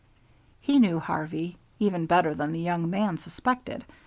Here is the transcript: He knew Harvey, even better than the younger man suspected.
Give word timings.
He 0.59 0.79
knew 0.79 0.97
Harvey, 0.99 1.59
even 1.77 2.07
better 2.07 2.33
than 2.33 2.53
the 2.53 2.59
younger 2.59 2.87
man 2.87 3.19
suspected. 3.19 3.85